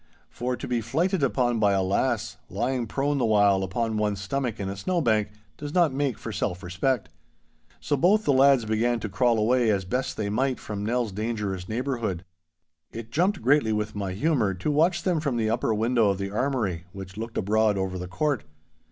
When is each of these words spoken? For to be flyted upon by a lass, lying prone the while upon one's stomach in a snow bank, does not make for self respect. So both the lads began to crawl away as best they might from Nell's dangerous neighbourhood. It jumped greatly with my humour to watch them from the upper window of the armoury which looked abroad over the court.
For 0.31 0.55
to 0.57 0.67
be 0.67 0.81
flyted 0.81 1.21
upon 1.21 1.59
by 1.59 1.73
a 1.73 1.83
lass, 1.83 2.37
lying 2.49 2.87
prone 2.87 3.19
the 3.19 3.25
while 3.25 3.61
upon 3.61 3.97
one's 3.97 4.19
stomach 4.19 4.59
in 4.59 4.67
a 4.67 4.75
snow 4.75 4.99
bank, 4.99 5.29
does 5.57 5.75
not 5.75 5.93
make 5.93 6.17
for 6.17 6.31
self 6.31 6.63
respect. 6.63 7.09
So 7.79 7.95
both 7.95 8.25
the 8.25 8.33
lads 8.33 8.65
began 8.65 8.99
to 9.01 9.09
crawl 9.09 9.37
away 9.37 9.69
as 9.69 9.85
best 9.85 10.17
they 10.17 10.27
might 10.31 10.59
from 10.59 10.83
Nell's 10.83 11.11
dangerous 11.11 11.69
neighbourhood. 11.69 12.25
It 12.91 13.11
jumped 13.11 13.43
greatly 13.43 13.73
with 13.73 13.93
my 13.93 14.13
humour 14.13 14.55
to 14.55 14.71
watch 14.71 15.03
them 15.03 15.19
from 15.19 15.37
the 15.37 15.51
upper 15.51 15.71
window 15.71 16.09
of 16.09 16.17
the 16.17 16.31
armoury 16.31 16.85
which 16.93 17.15
looked 17.15 17.37
abroad 17.37 17.77
over 17.77 17.99
the 17.99 18.07
court. 18.07 18.43